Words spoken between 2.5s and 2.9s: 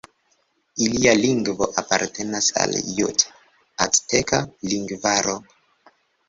al la